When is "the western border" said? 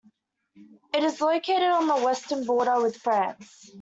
1.87-2.81